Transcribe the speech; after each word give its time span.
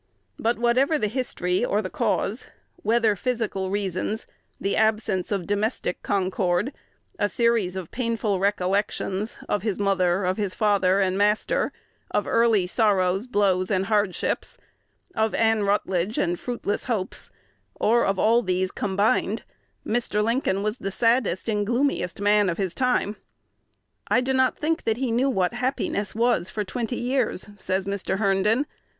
But 0.39 0.57
whatever 0.57 0.97
the 0.97 1.07
history 1.07 1.63
or 1.63 1.79
the 1.83 1.87
cause, 1.91 2.47
whether 2.77 3.15
physical 3.15 3.69
reasons, 3.69 4.25
the 4.59 4.75
absence 4.75 5.31
of 5.31 5.45
domestic 5.45 6.01
concord, 6.01 6.73
a 7.19 7.29
series 7.29 7.75
of 7.75 7.91
painful 7.91 8.39
recollections 8.39 9.37
of 9.47 9.61
his 9.61 9.77
mother, 9.77 10.25
of 10.25 10.37
his 10.37 10.55
father 10.55 10.99
and 10.99 11.19
master, 11.19 11.71
of 12.09 12.25
early 12.25 12.65
sorrows, 12.65 13.27
blows, 13.27 13.69
and 13.69 13.85
hardships, 13.85 14.57
of 15.13 15.35
Ann 15.35 15.65
Rutledge 15.65 16.17
and 16.17 16.39
fruitless 16.39 16.85
hopes, 16.85 17.29
or 17.75 18.03
all 18.03 18.41
these 18.41 18.71
combined, 18.71 19.43
Mr. 19.85 20.23
Lincoln 20.23 20.63
was 20.63 20.79
the 20.79 20.89
saddest 20.89 21.47
and 21.47 21.63
gloomiest 21.63 22.19
man 22.19 22.49
of 22.49 22.57
his 22.57 22.73
time. 22.73 23.17
"I 24.07 24.19
do 24.21 24.33
not 24.33 24.57
think 24.57 24.83
that 24.85 24.97
he 24.97 25.11
knew 25.11 25.29
what 25.29 25.53
happiness 25.53 26.15
was 26.15 26.49
for 26.49 26.63
twenty 26.63 26.97
years," 26.99 27.51
says 27.59 27.85
Mr. 27.85 28.17
Herndon. 28.17 28.65